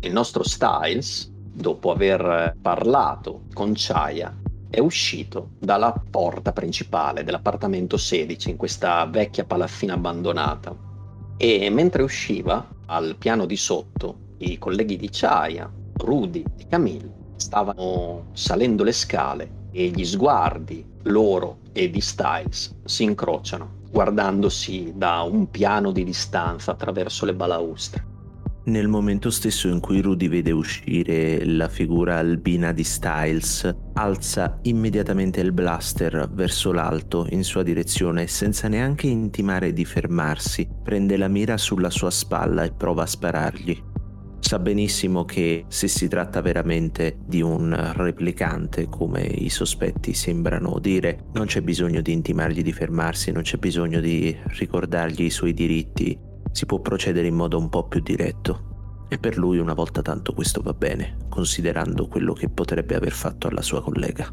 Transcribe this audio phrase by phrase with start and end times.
[0.00, 4.34] il nostro Styles, dopo aver parlato con Chaya,
[4.68, 10.76] è uscito dalla porta principale dell'appartamento 16 in questa vecchia palazzina abbandonata
[11.38, 18.26] e mentre usciva al piano di sotto i colleghi di Chaya, Rudy e Camille stavano
[18.32, 25.48] salendo le scale e gli sguardi loro e di Styles si incrociano guardandosi da un
[25.50, 28.15] piano di distanza attraverso le balaustre.
[28.66, 35.40] Nel momento stesso in cui Rudy vede uscire la figura albina di Styles, alza immediatamente
[35.40, 41.28] il blaster verso l'alto in sua direzione e senza neanche intimare di fermarsi, prende la
[41.28, 43.94] mira sulla sua spalla e prova a sparargli.
[44.40, 51.26] Sa benissimo che se si tratta veramente di un replicante, come i sospetti sembrano dire,
[51.34, 56.16] non c'è bisogno di intimargli di fermarsi, non c'è bisogno di ricordargli i suoi diritti,
[56.56, 59.04] si può procedere in modo un po' più diretto.
[59.08, 63.46] E per lui una volta tanto questo va bene, considerando quello che potrebbe aver fatto
[63.46, 64.32] alla sua collega.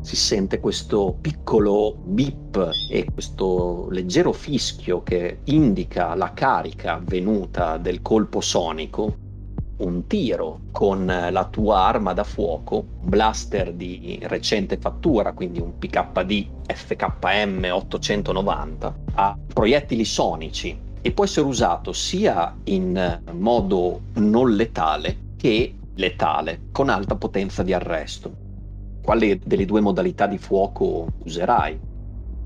[0.00, 8.00] Si sente questo piccolo bip e questo leggero fischio che indica la carica avvenuta del
[8.00, 9.26] colpo sonico
[9.78, 16.46] un tiro con la tua arma da fuoco, blaster di recente fattura, quindi un PKD
[16.66, 25.74] FKM 890, a proiettili sonici e può essere usato sia in modo non letale che
[25.94, 28.46] letale, con alta potenza di arresto.
[29.02, 31.78] Quale delle due modalità di fuoco userai?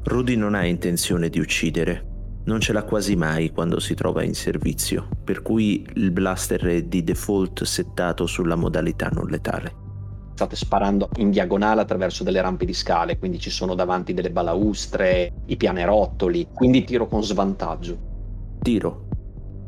[0.04, 2.06] Rudy non ha intenzione di uccidere,
[2.44, 6.82] non ce l'ha quasi mai quando si trova in servizio, per cui il blaster è
[6.82, 9.80] di default settato sulla modalità non letale.
[10.34, 15.32] State sparando in diagonale attraverso delle rampe di scale, quindi ci sono davanti delle balaustre,
[15.46, 18.10] i pianerottoli, quindi tiro con svantaggio.
[18.62, 19.08] Tiro.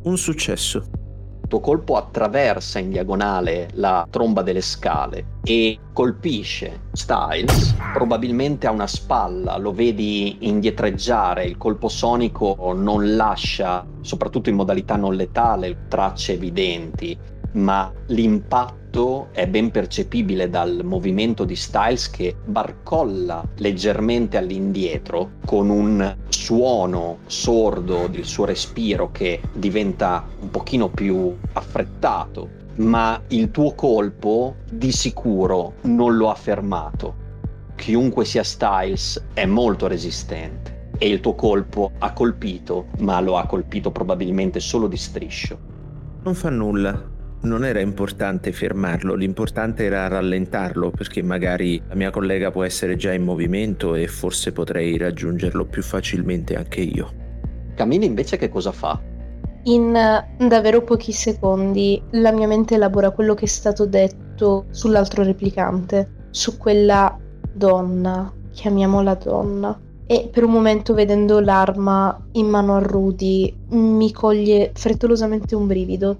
[0.04, 1.02] Un successo
[1.48, 8.86] tuo colpo attraversa in diagonale la tromba delle scale e colpisce Styles, probabilmente a una
[8.86, 16.32] spalla, lo vedi indietreggiare, il colpo sonico non lascia, soprattutto in modalità non letale, tracce
[16.32, 17.16] evidenti,
[17.52, 18.83] ma l'impatto
[19.32, 28.06] è ben percepibile dal movimento di Styles che barcolla leggermente all'indietro con un suono sordo
[28.06, 35.74] del suo respiro che diventa un pochino più affrettato, ma il tuo colpo di sicuro
[35.82, 37.16] non lo ha fermato.
[37.74, 43.46] Chiunque sia Styles è molto resistente e il tuo colpo ha colpito, ma lo ha
[43.46, 45.58] colpito probabilmente solo di striscio.
[46.22, 47.10] Non fa nulla,
[47.44, 53.12] non era importante fermarlo, l'importante era rallentarlo perché magari la mia collega può essere già
[53.12, 57.22] in movimento e forse potrei raggiungerlo più facilmente anche io.
[57.74, 59.00] Camille invece che cosa fa?
[59.64, 65.22] In eh, davvero pochi secondi la mia mente elabora quello che è stato detto sull'altro
[65.22, 67.18] replicante, su quella
[67.52, 69.78] donna, chiamiamola donna.
[70.06, 76.16] E per un momento vedendo l'arma in mano a Rudy mi coglie frettolosamente un brivido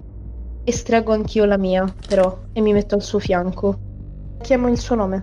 [0.67, 3.77] Estraggo anch'io la mia, però, e mi metto al suo fianco.
[4.41, 5.21] Chiamo il suo nome.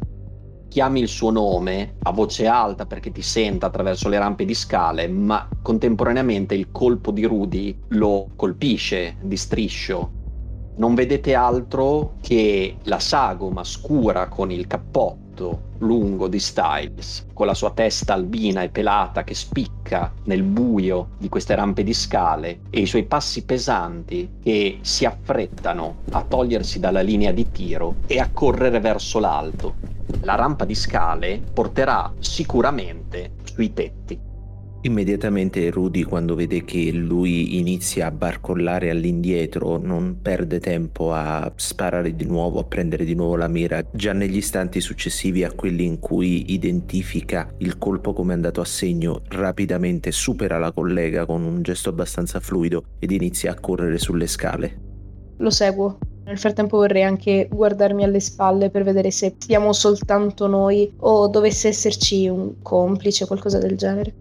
[0.68, 5.08] Chiami il suo nome a voce alta perché ti senta attraverso le rampe di scale,
[5.08, 10.12] ma contemporaneamente il colpo di Rudy lo colpisce di striscio.
[10.76, 17.46] Non vedete altro che la sagoma scura con il cappotto volto lungo di Styles, con
[17.46, 22.60] la sua testa albina e pelata che spicca nel buio di queste rampe di scale
[22.70, 28.20] e i suoi passi pesanti che si affrettano a togliersi dalla linea di tiro e
[28.20, 29.74] a correre verso l'alto.
[30.22, 34.31] La rampa di scale porterà sicuramente sui tetti.
[34.84, 42.16] Immediatamente Rudy quando vede che lui inizia a barcollare all'indietro non perde tempo a sparare
[42.16, 46.00] di nuovo, a prendere di nuovo la mira, già negli istanti successivi a quelli in
[46.00, 51.90] cui identifica il colpo come andato a segno, rapidamente supera la collega con un gesto
[51.90, 54.80] abbastanza fluido ed inizia a correre sulle scale.
[55.36, 55.98] Lo seguo.
[56.24, 61.68] Nel frattempo vorrei anche guardarmi alle spalle per vedere se siamo soltanto noi o dovesse
[61.68, 64.14] esserci un complice o qualcosa del genere.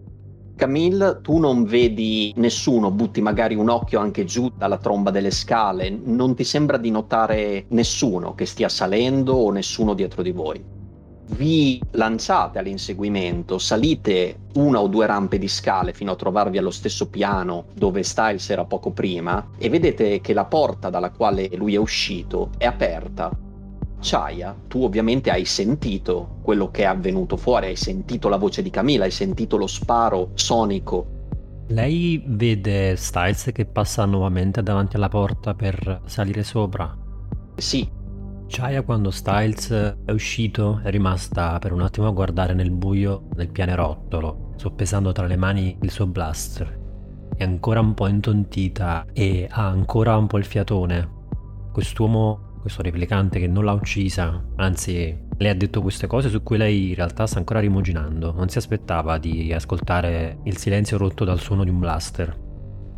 [0.62, 5.90] Camille, tu non vedi nessuno, butti magari un occhio anche giù dalla tromba delle scale,
[5.90, 10.62] non ti sembra di notare nessuno che stia salendo o nessuno dietro di voi.
[11.30, 17.08] Vi lanciate all'inseguimento, salite una o due rampe di scale fino a trovarvi allo stesso
[17.08, 21.78] piano dove Styles era poco prima e vedete che la porta dalla quale lui è
[21.78, 23.50] uscito è aperta
[24.02, 28.68] Chaya, tu ovviamente hai sentito quello che è avvenuto fuori, hai sentito la voce di
[28.68, 31.20] Camilla, hai sentito lo sparo sonico.
[31.68, 36.94] Lei vede Styles che passa nuovamente davanti alla porta per salire sopra?
[37.54, 37.88] Sì.
[38.48, 39.70] Chaya quando Styles
[40.04, 45.26] è uscito è rimasta per un attimo a guardare nel buio del pianerottolo, soppesando tra
[45.26, 46.80] le mani il suo blaster.
[47.34, 51.20] È ancora un po' intontita e ha ancora un po' il fiatone.
[51.72, 56.56] Quest'uomo, questo replicante che non l'ha uccisa, anzi lei ha detto queste cose su cui
[56.56, 61.40] lei in realtà sta ancora rimuginando, non si aspettava di ascoltare il silenzio rotto dal
[61.40, 62.38] suono di un blaster.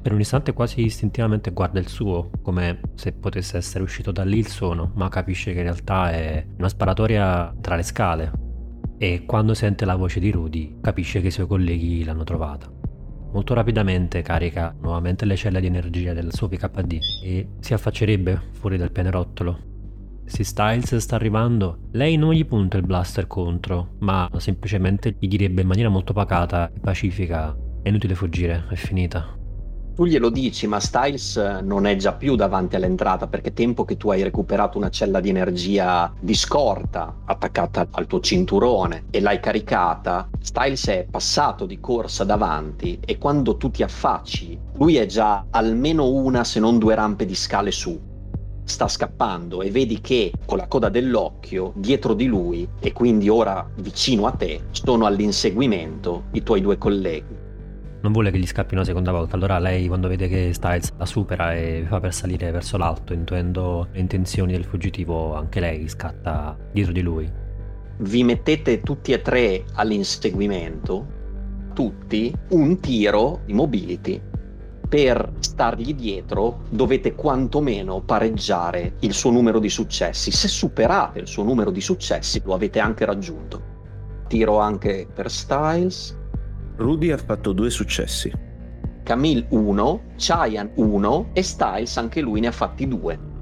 [0.03, 4.37] Per un istante quasi istintivamente guarda il suo, come se potesse essere uscito da lì
[4.37, 8.33] il suono, ma capisce che in realtà è una sparatoria tra le scale.
[8.99, 12.74] E quando sente la voce di Rudy, capisce che i suoi colleghi l'hanno trovata.
[13.35, 18.79] Molto rapidamente carica nuovamente le celle di energia del suo PKD e si affaccerebbe fuori
[18.79, 19.73] dal pianerottolo
[20.27, 25.61] se Styles sta arrivando, lei non gli punta il blaster contro, ma semplicemente gli direbbe
[25.61, 29.37] in maniera molto pacata e pacifica: È inutile fuggire, è finita.
[29.95, 34.11] Tu glielo dici, ma Styles non è già più davanti all'entrata perché tempo che tu
[34.11, 40.29] hai recuperato una cella di energia di scorta attaccata al tuo cinturone e l'hai caricata,
[40.41, 46.11] Styles è passato di corsa davanti e quando tu ti affacci, lui è già almeno
[46.11, 48.13] una se non due rampe di scale su
[48.65, 53.65] sta scappando e vedi che con la coda dell'occhio dietro di lui e quindi ora
[53.77, 57.44] vicino a te sono all'inseguimento i tuoi due colleghi.
[58.05, 61.07] Non vuole che gli scappi una seconda volta, allora lei quando vede che Styles la
[61.07, 66.55] supera e fa per salire verso l'alto, intuendo le intenzioni del fuggitivo, anche lei scatta
[66.71, 67.33] dietro di lui.
[67.97, 71.07] Vi mettete tutti e tre all'inseguimento,
[71.73, 74.21] tutti un tiro di mobility
[74.87, 80.31] per stargli dietro dovete quantomeno pareggiare il suo numero di successi.
[80.31, 83.63] Se superate il suo numero di successi lo avete anche raggiunto.
[84.29, 86.23] Tiro anche per Styles.
[86.77, 88.33] Rudy ha fatto due successi.
[89.03, 93.33] Camille 1, Cheyenne 1 e Styles anche lui ne ha fatti due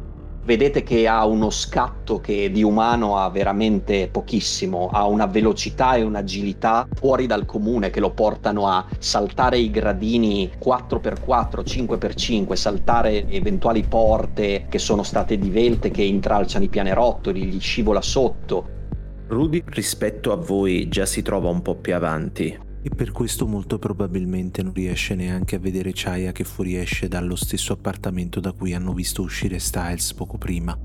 [0.45, 6.03] vedete che ha uno scatto che di umano ha veramente pochissimo, ha una velocità e
[6.03, 13.83] un'agilità fuori dal comune che lo portano a saltare i gradini 4x4, 5x5, saltare eventuali
[13.85, 18.81] porte che sono state divelte, che intralciano i pianerottoli, gli scivola sotto.
[19.29, 23.79] Rudy rispetto a voi già si trova un po' più avanti, e per questo molto
[23.79, 28.93] probabilmente non riesce neanche a vedere Chaya che fuoriesce dallo stesso appartamento da cui hanno
[28.93, 30.77] visto uscire Styles poco prima.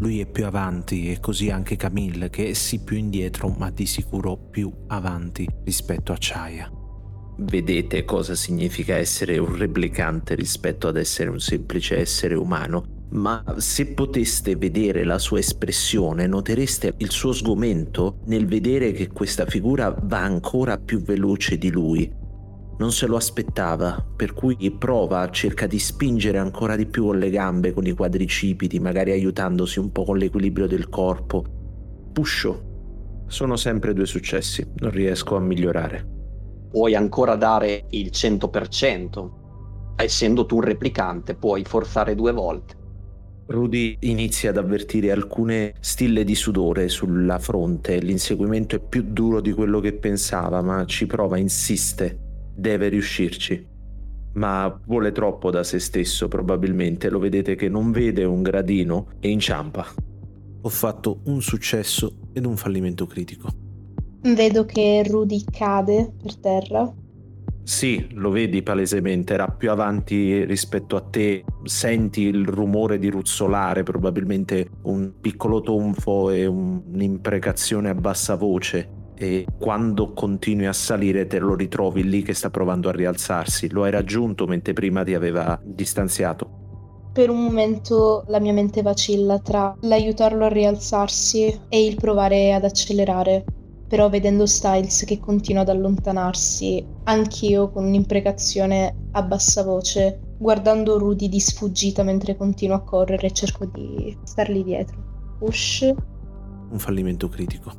[0.00, 3.86] Lui è più avanti e così anche Camille che è sì più indietro ma di
[3.86, 6.70] sicuro più avanti rispetto a Chaya.
[7.38, 13.94] Vedete cosa significa essere un replicante rispetto ad essere un semplice essere umano ma se
[13.94, 20.18] poteste vedere la sua espressione notereste il suo sgomento nel vedere che questa figura va
[20.18, 22.10] ancora più veloce di lui.
[22.78, 27.30] Non se lo aspettava, per cui prova, cerca di spingere ancora di più con le
[27.30, 31.44] gambe, con i quadricipiti, magari aiutandosi un po' con l'equilibrio del corpo.
[32.12, 33.24] Puscio.
[33.26, 36.06] Sono sempre due successi, non riesco a migliorare.
[36.70, 39.30] Puoi ancora dare il 100%.
[39.96, 42.77] Essendo tu un replicante, puoi forzare due volte.
[43.48, 49.52] Rudy inizia ad avvertire alcune stille di sudore sulla fronte, l'inseguimento è più duro di
[49.52, 52.18] quello che pensava, ma ci prova, insiste,
[52.54, 53.66] deve riuscirci.
[54.34, 59.30] Ma vuole troppo da se stesso, probabilmente, lo vedete che non vede un gradino e
[59.30, 59.86] inciampa.
[60.60, 63.48] Ho fatto un successo ed un fallimento critico.
[64.20, 66.94] Vedo che Rudy cade per terra
[67.68, 73.82] sì, lo vedi palesemente, era più avanti rispetto a te, senti il rumore di ruzzolare,
[73.82, 81.38] probabilmente un piccolo tonfo e un'imprecazione a bassa voce e quando continui a salire te
[81.38, 85.60] lo ritrovi lì che sta provando a rialzarsi, lo hai raggiunto mentre prima ti aveva
[85.62, 87.10] distanziato.
[87.12, 92.64] Per un momento la mia mente vacilla tra l'aiutarlo a rialzarsi e il provare ad
[92.64, 93.44] accelerare
[93.88, 101.28] però vedendo Styles che continua ad allontanarsi, anch'io con un'imprecazione a bassa voce, guardando Rudy
[101.28, 104.96] di sfuggita mentre continua a correre, cerco di stargli dietro.
[105.38, 105.92] Push.
[106.70, 107.72] Un fallimento critico.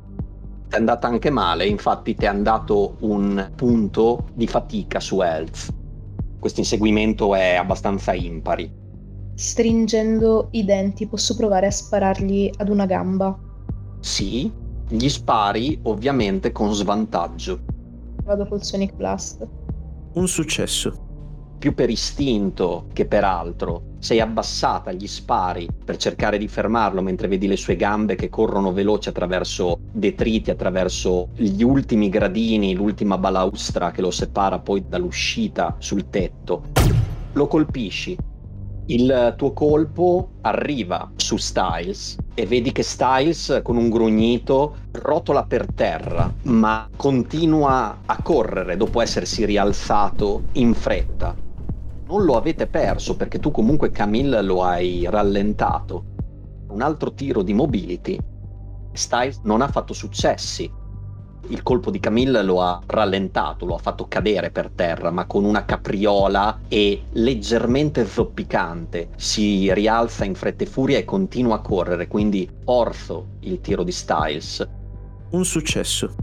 [0.70, 5.74] È andata anche male, infatti ti è andato un punto di fatica su Health.
[6.38, 8.72] Questo inseguimento è abbastanza impari.
[9.34, 13.38] Stringendo i denti posso provare a sparargli ad una gamba.
[14.00, 14.52] Sì,
[14.88, 17.60] gli spari ovviamente con svantaggio.
[18.24, 19.48] Vado col Sonic Blast.
[20.14, 21.08] Un successo.
[21.60, 23.98] Più per istinto che per altro.
[24.00, 28.72] Sei abbassata agli spari per cercare di fermarlo mentre vedi le sue gambe che corrono
[28.72, 36.10] veloci attraverso detriti, attraverso gli ultimi gradini, l'ultima balaustra che lo separa poi dall'uscita sul
[36.10, 36.68] tetto.
[37.34, 38.18] Lo colpisci,
[38.90, 45.68] Il tuo colpo arriva su Styles e vedi che Styles con un grugnito rotola per
[45.76, 51.36] terra, ma continua a correre dopo essersi rialzato in fretta.
[52.10, 56.04] Non lo avete perso perché tu comunque Camille lo hai rallentato.
[56.70, 58.20] Un altro tiro di mobility.
[58.92, 60.70] Styles non ha fatto successi
[61.48, 65.46] il colpo di Camille lo ha rallentato, lo ha fatto cadere per terra, ma con
[65.46, 72.08] una capriola e leggermente zoppicante si rialza in fretta e furia e continua a correre,
[72.08, 74.68] quindi orzo il tiro di Styles.
[75.32, 76.14] Un successo.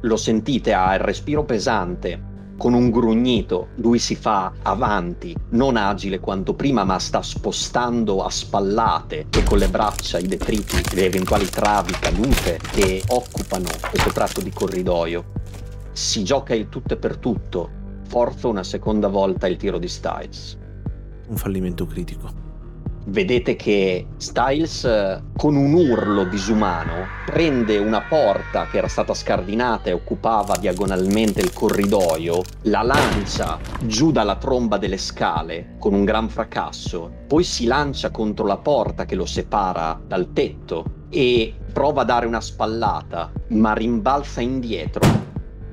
[0.00, 6.20] Lo sentite, ha il respiro pesante, con un grugnito lui si fa avanti, non agile
[6.20, 11.46] quanto prima, ma sta spostando a spallate e con le braccia i detriti, le eventuali
[11.46, 15.32] travi cadute che occupano questo tratto di corridoio.
[15.92, 17.70] Si gioca il tutto e per tutto.
[18.08, 20.58] Forza una seconda volta il tiro di Styles.
[21.28, 22.45] Un fallimento critico
[23.06, 29.90] vedete che Styles eh, con un urlo disumano prende una porta che era stata scardinata
[29.90, 36.28] e occupava diagonalmente il corridoio, la lancia giù dalla tromba delle scale con un gran
[36.28, 42.04] fracasso, poi si lancia contro la porta che lo separa dal tetto e prova a
[42.04, 45.25] dare una spallata, ma rimbalza indietro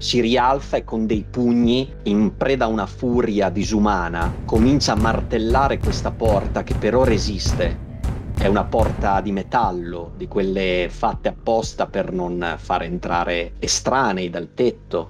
[0.04, 5.80] si rialza e con dei pugni, in preda a una furia disumana, comincia a martellare
[5.80, 7.92] questa porta che però resiste.
[8.38, 14.54] È una porta di metallo, di quelle fatte apposta per non far entrare estranei dal
[14.54, 15.10] tetto.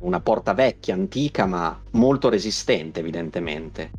[0.00, 3.90] Una porta vecchia, antica, ma molto resistente evidentemente.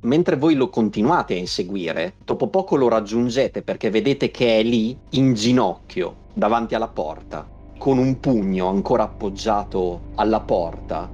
[0.00, 4.98] Mentre voi lo continuate a inseguire, dopo poco lo raggiungete perché vedete che è lì,
[5.10, 11.10] in ginocchio, davanti alla porta con un pugno ancora appoggiato alla porta,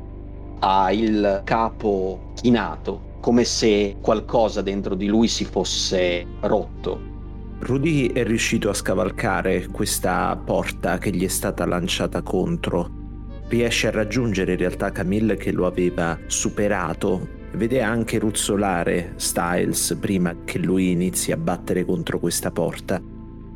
[0.61, 7.11] ha il capo chinato, come se qualcosa dentro di lui si fosse rotto.
[7.59, 13.00] Rudy è riuscito a scavalcare questa porta che gli è stata lanciata contro.
[13.49, 17.40] Riesce a raggiungere in realtà Camille che lo aveva superato.
[17.52, 23.12] Vede anche ruzzolare Styles prima che lui inizi a battere contro questa porta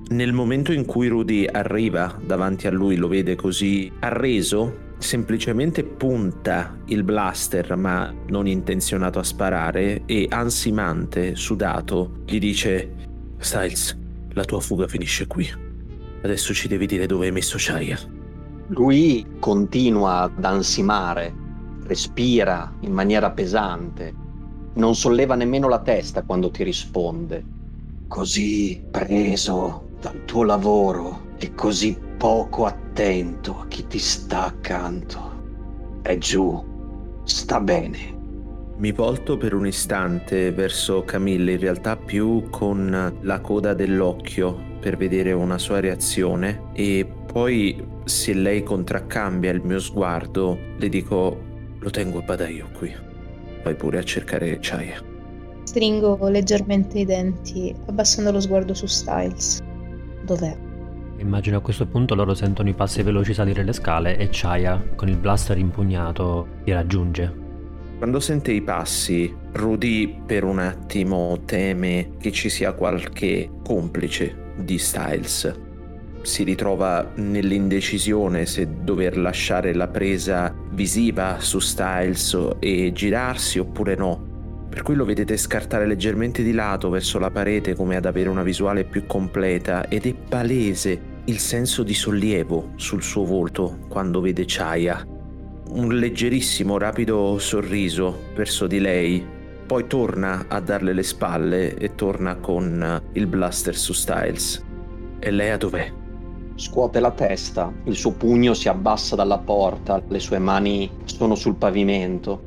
[0.09, 6.79] nel momento in cui Rudy arriva davanti a lui, lo vede così arreso, semplicemente punta
[6.87, 12.95] il blaster ma non intenzionato a sparare e ansimante, sudato, gli dice
[13.39, 13.99] Styles,
[14.35, 15.49] la tua fuga finisce qui.
[16.23, 17.99] Adesso ci devi dire dove hai messo Chaya.
[18.69, 21.35] Lui continua ad ansimare,
[21.85, 24.15] respira in maniaya pesante,
[24.75, 27.45] non solleva nemmeno la testa quando ti risponde.
[28.07, 36.01] Così preso dal tuo lavoro e così poco attento a chi ti sta accanto.
[36.03, 36.65] È giù,
[37.25, 38.15] sta bene.
[38.79, 44.97] Mi volto per un istante verso Camille, in realtà più con la coda dell'occhio per
[44.97, 51.39] vedere una sua reazione e poi se lei contraccambia il mio sguardo le dico
[51.79, 52.95] lo tengo a badaio qui.
[53.65, 55.03] Vai pure a cercare Chaya.
[55.65, 59.61] Stringo leggermente i denti, abbassando lo sguardo su Styles.
[60.27, 60.57] Dov'è?
[61.19, 65.09] Immagino a questo punto loro sentono i passi veloci salire le scale e Chaya, con
[65.09, 67.45] il blaster impugnato, li raggiunge.
[67.97, 74.79] Quando sente i passi, Rudy per un attimo teme che ci sia qualche complice di
[74.79, 75.61] Styles.
[76.23, 84.26] Si ritrova nell'indecisione se dover lasciare la presa visiva su Styles e girarsi oppure no
[84.77, 88.43] per cui lo vedete scartare leggermente di lato verso la parete come ad avere una
[88.43, 94.45] visuale più completa ed è palese il senso di sollievo sul suo volto quando vede
[94.47, 95.03] Chaya.
[95.71, 99.27] Un leggerissimo, rapido sorriso verso di lei,
[99.67, 104.63] poi torna a darle le spalle e torna con il blaster su Styles.
[105.19, 105.91] E lei a dov'è?
[106.55, 111.55] Scuote la testa, il suo pugno si abbassa dalla porta, le sue mani sono sul
[111.55, 112.46] pavimento.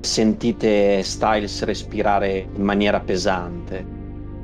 [0.00, 3.86] Sentite Styles respirare in maniera pesante.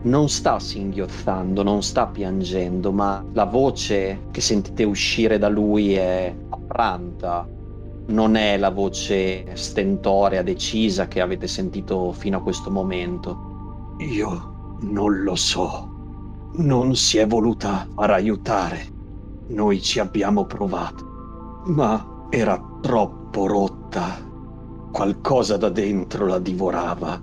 [0.03, 6.33] Non sta singhiozzando, non sta piangendo, ma la voce che sentite uscire da lui è
[6.51, 7.49] affranta.
[8.09, 13.95] Non è la voce stentorea, decisa che avete sentito fino a questo momento.
[14.01, 15.91] Io non lo so.
[16.57, 18.85] Non si è voluta far aiutare.
[19.49, 24.35] Noi ci abbiamo provato, ma era troppo rotta
[24.97, 27.23] Qualcosa da dentro la divorava.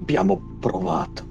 [0.00, 1.26] Abbiamo provato.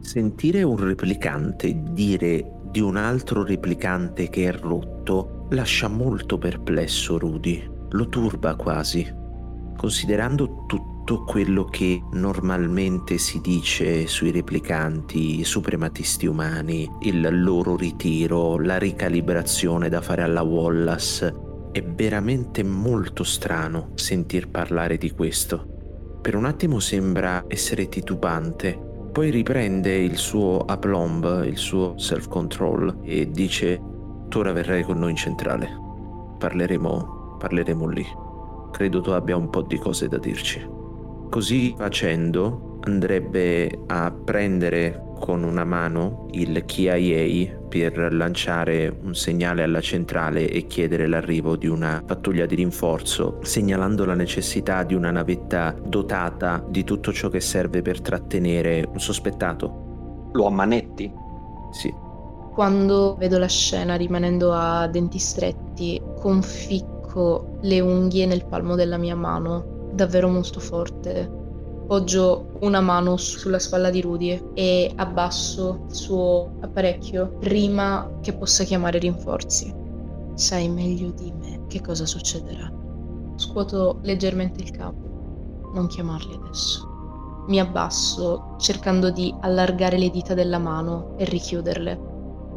[0.00, 7.64] Sentire un replicante dire di un altro replicante che è rotto lascia molto perplesso Rudy,
[7.90, 9.06] lo turba quasi,
[9.76, 18.58] considerando tutto quello che normalmente si dice sui replicanti, i suprematisti umani, il loro ritiro,
[18.58, 21.50] la ricalibrazione da fare alla Wallace.
[21.72, 26.18] È veramente molto strano sentir parlare di questo.
[26.20, 28.78] Per un attimo sembra essere titubante,
[29.10, 33.80] poi riprende il suo aplomb, il suo self-control e dice
[34.28, 35.70] tu ora verrai con noi in centrale.
[36.36, 38.04] Parleremo, parleremo lì.
[38.70, 40.68] Credo tu abbia un po' di cose da dirci.
[41.30, 49.80] Così facendo andrebbe a prendere con una mano il KIA per lanciare un segnale alla
[49.80, 55.76] centrale e chiedere l'arrivo di una pattuglia di rinforzo, segnalando la necessità di una navetta
[55.80, 60.30] dotata di tutto ciò che serve per trattenere un sospettato.
[60.32, 61.12] Lo ammanetti?
[61.70, 61.94] Sì.
[62.52, 69.14] Quando vedo la scena rimanendo a denti stretti, conficco le unghie nel palmo della mia
[69.14, 71.41] mano, davvero molto forte
[71.86, 78.64] Poggio una mano sulla spalla di Rudy e abbasso il suo apparecchio prima che possa
[78.64, 79.74] chiamare rinforzi.
[80.34, 82.70] Sai meglio di me che cosa succederà.
[83.36, 85.70] Scuoto leggermente il capo.
[85.74, 86.88] Non chiamarli adesso.
[87.48, 92.10] Mi abbasso cercando di allargare le dita della mano e richiuderle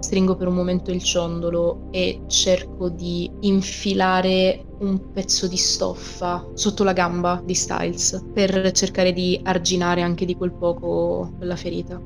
[0.05, 6.84] stringo per un momento il ciondolo e cerco di infilare un pezzo di stoffa sotto
[6.84, 12.00] la gamba di Styles per cercare di arginare anche di quel poco la ferita.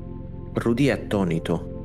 [0.52, 1.78] Rudy è attonito.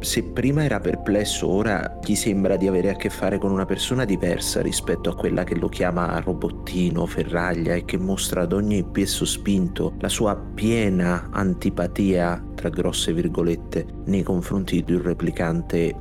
[0.00, 4.04] Se prima era perplesso, ora gli sembra di avere a che fare con una persona
[4.04, 9.04] diversa rispetto a quella che lo chiama robottino, ferraglia e che mostra ad ogni piè
[9.04, 15.94] sospinto la sua piena antipatia, tra grosse virgolette, nei confronti di un replicante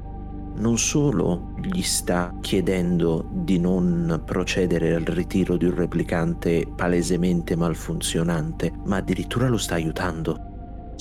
[0.55, 8.71] non solo gli sta chiedendo di non procedere al ritiro di un replicante palesemente malfunzionante,
[8.85, 10.49] ma addirittura lo sta aiutando.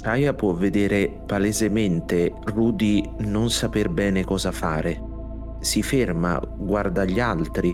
[0.02, 5.00] Aya può vedere palesemente Rudy non saper bene cosa fare.
[5.60, 7.70] Si ferma, guarda gli altri,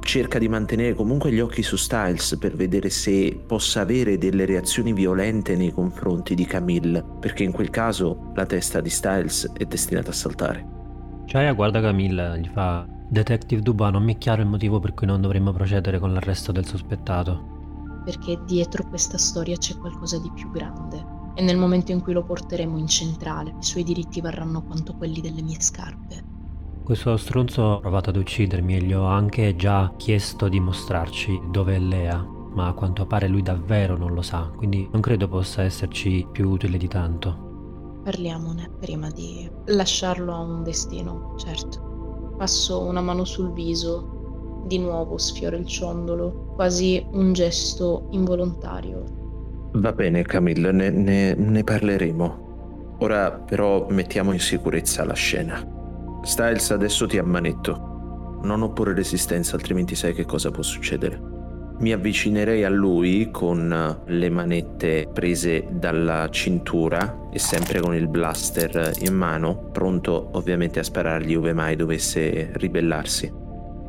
[0.00, 4.92] cerca di mantenere comunque gli occhi su Styles per vedere se possa avere delle reazioni
[4.92, 10.10] violente nei confronti di Camille, perché in quel caso la testa di Styles è destinata
[10.10, 10.81] a saltare.
[11.26, 15.06] Chaya guarda Camille, gli fa Detective Duba, non mi è chiaro il motivo per cui
[15.06, 18.00] non dovremmo procedere con l'arresto del sospettato.
[18.04, 22.24] Perché dietro questa storia c'è qualcosa di più grande e nel momento in cui lo
[22.24, 26.24] porteremo in centrale i suoi diritti varranno quanto quelli delle mie scarpe.
[26.82, 31.76] Questo stronzo ha provato ad uccidermi e gli ho anche già chiesto di mostrarci dove
[31.76, 35.62] è Lea, ma a quanto pare lui davvero non lo sa, quindi non credo possa
[35.62, 37.50] esserci più utile di tanto.
[38.02, 42.34] Parliamone prima di lasciarlo a un destino, certo.
[42.36, 49.20] Passo una mano sul viso, di nuovo sfioro il ciondolo, quasi un gesto involontario
[49.74, 52.96] Va bene Camille, ne, ne, ne parleremo.
[52.98, 55.66] Ora però mettiamo in sicurezza la scena.
[56.22, 58.40] Styles adesso ti ammanetto.
[58.42, 61.31] Non opporre resistenza altrimenti sai che cosa può succedere.
[61.82, 68.92] Mi avvicinerei a lui con le manette prese dalla cintura e sempre con il blaster
[69.00, 73.32] in mano, pronto ovviamente a sparargli ove mai dovesse ribellarsi.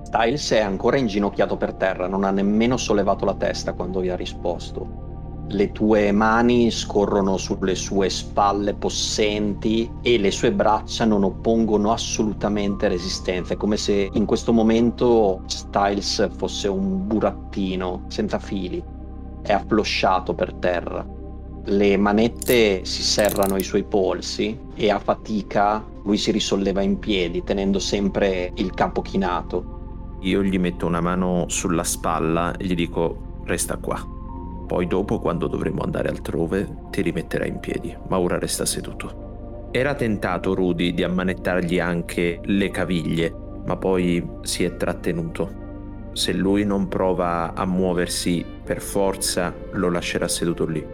[0.05, 4.15] Styles è ancora inginocchiato per terra, non ha nemmeno sollevato la testa quando vi ha
[4.15, 5.12] risposto
[5.49, 12.87] le tue mani scorrono sulle sue spalle possenti e le sue braccia non oppongono assolutamente
[12.87, 13.53] resistenza.
[13.53, 18.83] È come se in questo momento Styles fosse un burattino senza fili.
[19.41, 21.05] È afflosciato per terra.
[21.65, 27.43] Le manette si serrano ai suoi polsi e a fatica lui si risolleva in piedi
[27.43, 30.17] tenendo sempre il capo chinato.
[30.21, 34.12] Io gli metto una mano sulla spalla e gli dico resta qua.
[34.65, 39.69] Poi dopo, quando dovremo andare altrove, ti rimetterai in piedi, ma ora resta seduto.
[39.71, 45.61] Era tentato Rudy di ammanettargli anche le caviglie, ma poi si è trattenuto.
[46.13, 50.85] Se lui non prova a muoversi per forza, lo lascerà seduto lì.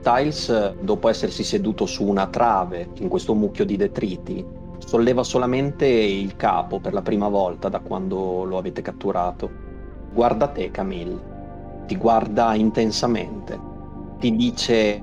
[0.00, 4.44] Tiles, dopo essersi seduto su una trave in questo mucchio di detriti,
[4.78, 9.50] solleva solamente il capo per la prima volta da quando lo avete catturato.
[10.12, 11.29] Guarda te, Camille
[11.90, 13.58] ti guarda intensamente,
[14.20, 15.02] ti dice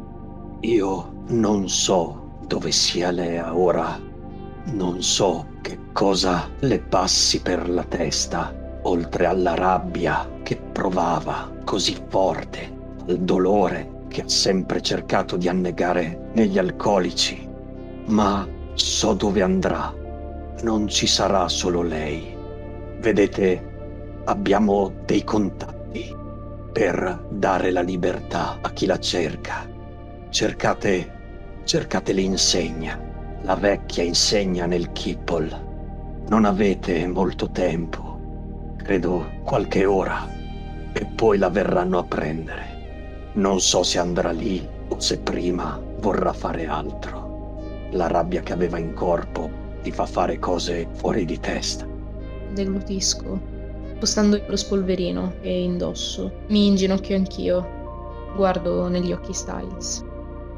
[0.62, 4.00] io non so dove sia Lea ora,
[4.72, 11.94] non so che cosa le passi per la testa, oltre alla rabbia che provava così
[12.08, 12.72] forte,
[13.06, 17.46] al dolore che ha sempre cercato di annegare negli alcolici,
[18.06, 19.94] ma so dove andrà,
[20.62, 22.34] non ci sarà solo lei.
[23.02, 25.76] Vedete, abbiamo dei contatti
[26.78, 29.68] per dare la libertà a chi la cerca.
[30.30, 33.02] Cercate, cercate l'insegna,
[33.42, 36.26] la vecchia insegna nel Kippol.
[36.28, 40.30] Non avete molto tempo, credo qualche ora,
[40.94, 43.32] e poi la verranno a prendere.
[43.34, 47.88] Non so se andrà lì o se prima vorrà fare altro.
[47.94, 49.50] La rabbia che aveva in corpo
[49.82, 51.88] ti fa fare cose fuori di testa.
[52.54, 53.57] Deglutisco,
[53.98, 56.32] spostando lo spolverino che indosso.
[56.50, 57.68] Mi inginocchio anch'io.
[58.36, 60.06] Guardo negli occhi Styles.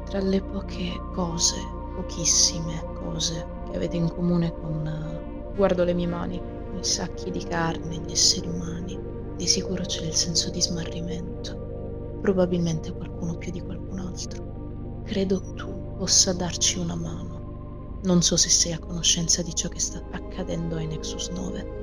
[0.04, 1.56] Tra le poche cose,
[1.96, 5.52] pochissime cose che avete in comune con...
[5.56, 8.98] Guardo le mie mani, i sacchi di carne, gli esseri umani.
[9.36, 12.18] Di sicuro c'è il senso di smarrimento.
[12.20, 15.02] Probabilmente qualcuno più di qualcun altro.
[15.04, 17.98] Credo tu possa darci una mano.
[18.02, 21.79] Non so se sei a conoscenza di ciò che sta accadendo ai Nexus 9.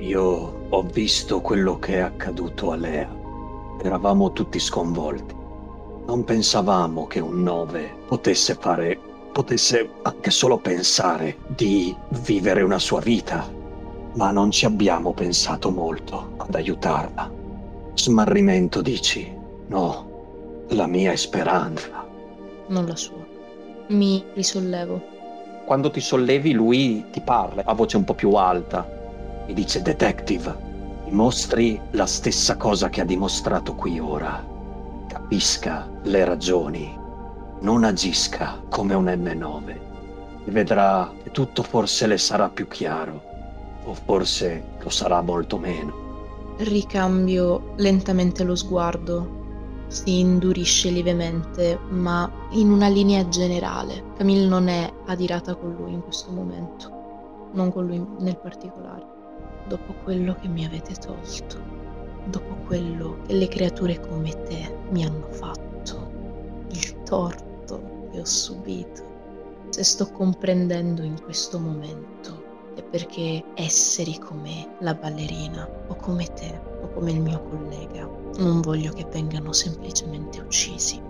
[0.00, 3.06] Io ho visto quello che è accaduto a Lea.
[3.82, 5.34] Eravamo tutti sconvolti.
[6.06, 8.98] Non pensavamo che un 9 potesse fare,
[9.30, 13.46] potesse anche solo pensare di vivere una sua vita.
[14.14, 17.30] Ma non ci abbiamo pensato molto ad aiutarla.
[17.92, 19.30] Smarrimento dici?
[19.66, 22.06] No, la mia è speranza.
[22.68, 23.22] Non la sua.
[23.88, 24.98] Mi risollevo.
[25.66, 28.96] Quando ti sollevi lui ti parla a voce un po' più alta
[29.50, 30.56] mi dice Detective,
[31.06, 34.46] dimostri la stessa cosa che ha dimostrato qui ora.
[35.08, 36.96] Capisca le ragioni,
[37.58, 39.68] non agisca come un N9
[40.44, 43.20] e vedrà che tutto forse le sarà più chiaro,
[43.86, 46.54] o forse lo sarà molto meno.
[46.58, 49.38] Ricambio lentamente lo sguardo.
[49.88, 54.12] Si indurisce lievemente, ma in una linea generale.
[54.16, 59.18] Camille non è adirata con lui in questo momento, non con lui nel particolare
[59.70, 61.56] dopo quello che mi avete tolto,
[62.24, 66.10] dopo quello che le creature come te mi hanno fatto,
[66.70, 69.08] il torto che ho subito.
[69.68, 76.60] Se sto comprendendo in questo momento è perché esseri come la ballerina o come te
[76.82, 81.00] o come il mio collega non voglio che vengano semplicemente uccisi,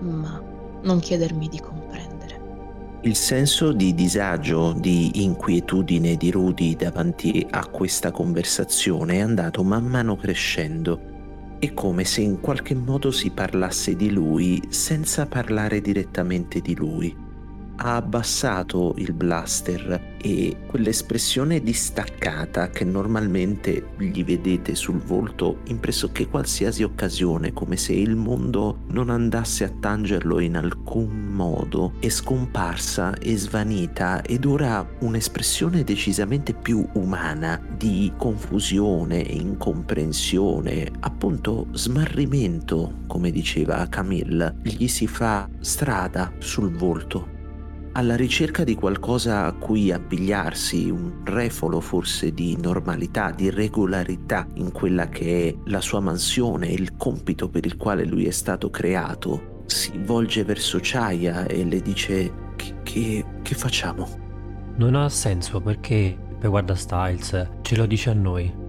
[0.00, 0.42] ma
[0.82, 2.19] non chiedermi di comprendere.
[3.02, 9.86] Il senso di disagio, di inquietudine di Rudy davanti a questa conversazione è andato man
[9.86, 11.56] mano crescendo.
[11.58, 17.19] È come se in qualche modo si parlasse di lui senza parlare direttamente di lui
[17.82, 26.28] ha abbassato il blaster e quell'espressione distaccata che normalmente gli vedete sul volto in pressoché
[26.28, 33.14] qualsiasi occasione, come se il mondo non andasse a tangerlo in alcun modo, è scomparsa
[33.14, 43.86] e svanita ed ora un'espressione decisamente più umana di confusione, incomprensione, appunto smarrimento, come diceva
[43.88, 47.38] Camille, gli si fa strada sul volto
[47.92, 54.70] alla ricerca di qualcosa a cui abbigliarsi, un refolo forse di normalità, di regolarità in
[54.70, 59.64] quella che è la sua mansione, il compito per il quale lui è stato creato,
[59.66, 64.08] si volge verso Chaya e le dice che, che, che facciamo?
[64.76, 68.68] Non ha senso perché, beh guarda Styles, ce lo dice a noi.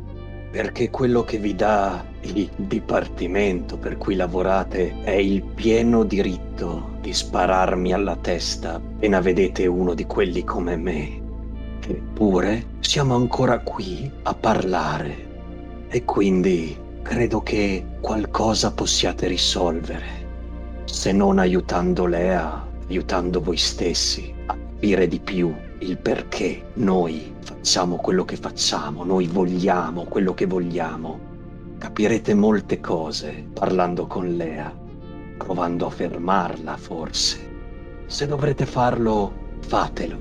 [0.52, 7.14] Perché quello che vi dà il dipartimento per cui lavorate è il pieno diritto di
[7.14, 11.22] spararmi alla testa appena vedete uno di quelli come me.
[11.88, 15.30] Eppure siamo ancora qui a parlare
[15.88, 20.20] e quindi credo che qualcosa possiate risolvere.
[20.84, 27.98] Se non aiutando Lea, aiutando voi stessi a capire di più il perché noi facciamo
[27.98, 31.30] quello che facciamo, noi vogliamo quello che vogliamo
[31.82, 34.72] Capirete molte cose parlando con Lea,
[35.36, 37.40] provando a fermarla forse.
[38.06, 40.20] Se dovrete farlo, fatelo,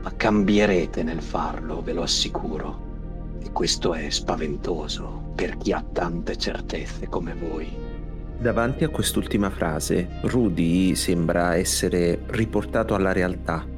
[0.00, 3.36] ma cambierete nel farlo, ve lo assicuro.
[3.42, 7.68] E questo è spaventoso per chi ha tante certezze come voi.
[8.38, 13.71] Davanti a quest'ultima frase, Rudy sembra essere riportato alla realtà.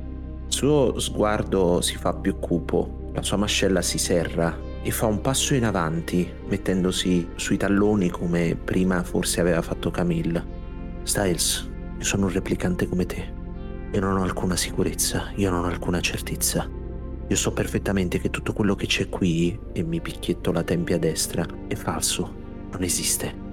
[0.46, 5.20] Il suo sguardo si fa più cupo, la sua mascella si serra e fa un
[5.20, 10.44] passo in avanti, mettendosi sui talloni come prima forse aveva fatto Camille.
[11.02, 13.32] Styles, io sono un replicante come te.
[13.92, 16.68] Io non ho alcuna sicurezza, io non ho alcuna certezza.
[17.26, 21.46] Io so perfettamente che tutto quello che c'è qui, e mi picchietto la tempia destra,
[21.68, 22.32] è falso,
[22.70, 23.43] non esiste.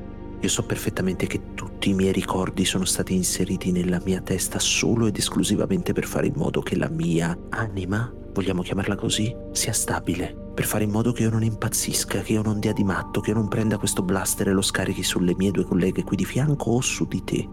[0.41, 5.05] Io so perfettamente che tutti i miei ricordi sono stati inseriti nella mia testa solo
[5.05, 10.35] ed esclusivamente per fare in modo che la mia anima, vogliamo chiamarla così, sia stabile
[10.53, 13.29] per fare in modo che io non impazzisca, che io non dia di matto, che
[13.29, 16.71] io non prenda questo blaster e lo scarichi sulle mie due colleghe qui di fianco
[16.71, 17.47] o su di te.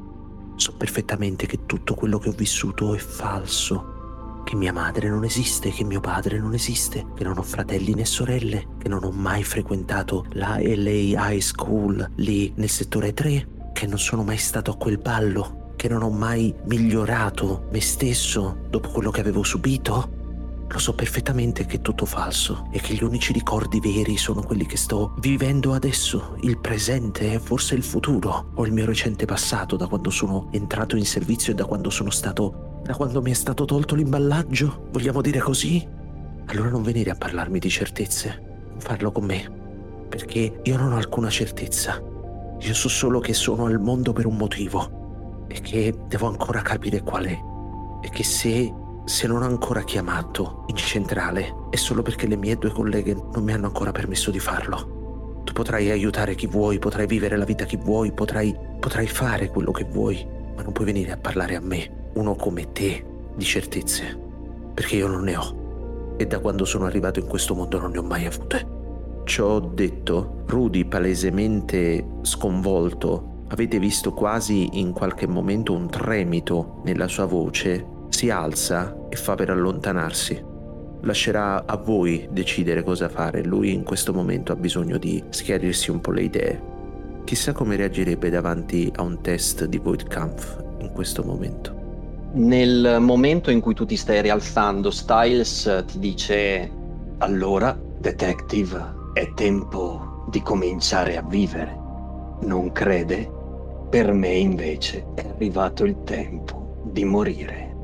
[0.57, 3.98] So perfettamente che tutto quello che ho vissuto è falso,
[4.49, 8.07] che mia madre non esiste, che mio padre non esiste, che non ho fratelli né
[8.07, 13.87] sorelle, che non ho mai frequentato la LA High School lì nel settore 3, che
[13.87, 18.89] non sono mai stato a quel ballo, che non ho mai migliorato me stesso dopo
[18.89, 20.17] quello che avevo subito.
[20.67, 24.65] Lo so perfettamente che è tutto falso e che gli unici ricordi veri sono quelli
[24.65, 29.77] che sto vivendo adesso, il presente e forse il futuro, o il mio recente passato
[29.77, 33.35] da quando sono entrato in servizio e da quando sono stato da quando mi è
[33.35, 34.88] stato tolto l'imballaggio?
[34.92, 35.87] Vogliamo dire così?
[36.46, 40.96] Allora non venire a parlarmi di certezze, non farlo con me, perché io non ho
[40.96, 42.03] alcuna certezza.
[42.59, 47.03] Io so solo che sono al mondo per un motivo e che devo ancora capire
[47.03, 47.38] qual è.
[48.01, 48.72] E che se,
[49.05, 53.44] se non ho ancora chiamato in centrale è solo perché le mie due colleghe non
[53.44, 55.42] mi hanno ancora permesso di farlo.
[55.44, 59.72] Tu potrai aiutare chi vuoi, potrai vivere la vita che vuoi, potrai, potrai fare quello
[59.72, 63.04] che vuoi, ma non puoi venire a parlare a me uno come te
[63.35, 64.18] di certezze,
[64.74, 65.66] perché io non ne ho
[66.18, 68.76] e da quando sono arrivato in questo mondo non ne ho mai avute.
[69.24, 77.26] Ciò detto, Rudy palesemente sconvolto, avete visto quasi in qualche momento un tremito nella sua
[77.26, 80.44] voce, si alza e fa per allontanarsi.
[81.02, 86.00] Lascerà a voi decidere cosa fare, lui in questo momento ha bisogno di schiarirsi un
[86.00, 86.62] po' le idee.
[87.22, 91.78] Chissà come reagirebbe davanti a un test di Voidkampf in questo momento.
[92.31, 96.71] Nel momento in cui tu ti stai rialzando, Styles ti dice:
[97.19, 101.77] Allora, detective, è tempo di cominciare a vivere.
[102.43, 103.33] Non crede?
[103.88, 107.75] Per me invece è arrivato il tempo di morire.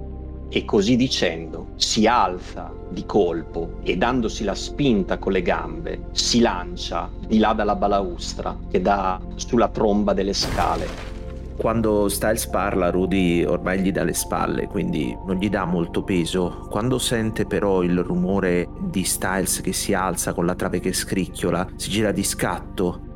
[0.50, 6.40] E così dicendo si alza di colpo e dandosi la spinta con le gambe si
[6.40, 11.13] lancia di là dalla balaustra che dà sulla tromba delle scale
[11.56, 16.66] quando Styles parla, Rudy ormai gli dà le spalle, quindi non gli dà molto peso.
[16.68, 21.68] Quando sente però il rumore di Styles che si alza con la trave che scricchiola,
[21.76, 23.12] si gira di scatto.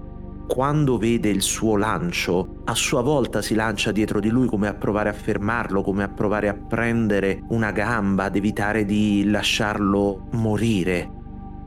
[0.46, 4.74] Quando vede il suo lancio, a sua volta si lancia dietro di lui come a
[4.74, 11.16] provare a fermarlo, come a provare a prendere una gamba, ad evitare di lasciarlo morire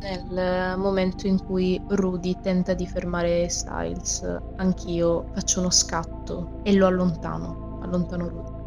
[0.02, 6.88] nel momento in cui Rudy tenta di fermare Styles, anch'io faccio uno scatto e lo
[6.88, 8.60] allontano, allontano Rudy.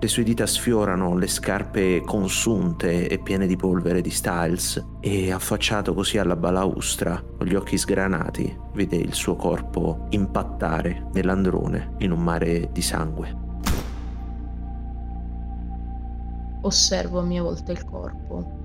[0.00, 5.92] Le sue dita sfiorano le scarpe consunte e piene di polvere di Styles e affacciato
[5.92, 12.22] così alla balaustra, con gli occhi sgranati, vede il suo corpo impattare nell'androne in un
[12.22, 13.48] mare di sangue.
[16.62, 18.59] Osservo a mia volta il corpo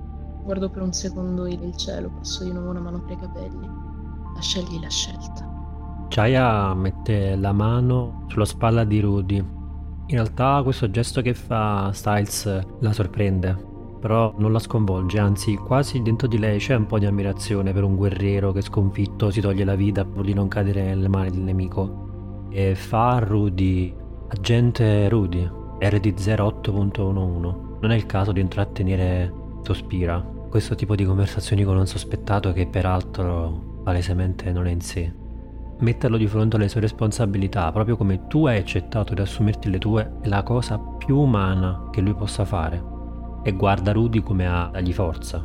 [0.46, 3.68] Guardo per un secondo il cielo, passo di nuovo una mano per i capelli.
[4.36, 5.44] Lasciagli la scelta.
[6.06, 9.38] Chaya mette la mano sulla spalla di Rudy.
[9.38, 13.56] In realtà questo gesto che fa Styles la sorprende,
[13.98, 17.82] però non la sconvolge, anzi quasi dentro di lei c'è un po' di ammirazione per
[17.82, 21.40] un guerriero che sconfitto si toglie la vita pur di non cadere nelle mani del
[21.40, 22.46] nemico.
[22.50, 23.92] E fa Rudy,
[24.28, 25.42] agente Rudy,
[25.80, 27.80] RD 08.11.
[27.80, 29.32] Non è il caso di intrattenere
[29.62, 35.12] sospira questo tipo di conversazioni con un sospettato che peraltro palesemente non è in sé.
[35.78, 40.18] Metterlo di fronte alle sue responsabilità, proprio come tu hai accettato di assumerti le tue,
[40.22, 42.82] è la cosa più umana che lui possa fare.
[43.42, 45.44] E guarda Rudy come a dargli forza.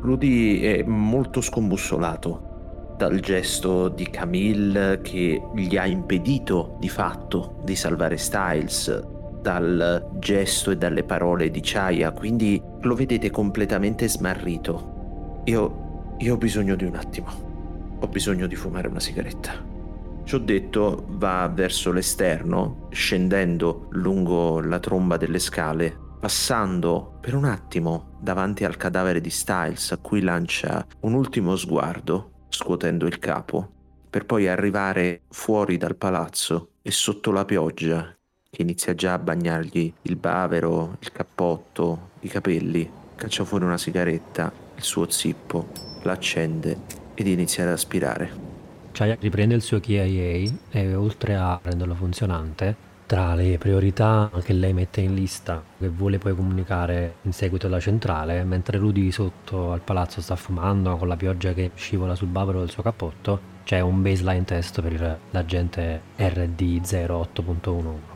[0.00, 2.50] Rudy è molto scombussolato
[2.96, 9.11] dal gesto di Camille che gli ha impedito di fatto di salvare Styles,
[9.42, 15.40] dal gesto e dalle parole di Chaya, quindi lo vedete completamente smarrito.
[15.44, 17.50] Io, io ho bisogno di un attimo.
[17.98, 19.52] Ho bisogno di fumare una sigaretta.
[20.24, 28.16] Ciò detto, va verso l'esterno, scendendo lungo la tromba delle scale, passando per un attimo
[28.20, 33.70] davanti al cadavere di Styles, a cui lancia un ultimo sguardo, scuotendo il capo,
[34.08, 38.16] per poi arrivare fuori dal palazzo e sotto la pioggia
[38.54, 42.86] che inizia già a bagnargli il bavero, il cappotto, i capelli,
[43.16, 45.68] caccia fuori una sigaretta, il suo zippo,
[46.02, 46.76] l'accende
[47.14, 48.30] ed inizia ad aspirare.
[48.92, 54.74] Chaya riprende il suo KIA e oltre a renderlo funzionante, tra le priorità che lei
[54.74, 59.80] mette in lista che vuole poi comunicare in seguito alla centrale, mentre Rudy sotto al
[59.80, 64.02] palazzo sta fumando con la pioggia che scivola sul bavero del suo cappotto, c'è un
[64.02, 68.11] baseline test per l'agente RD 08.11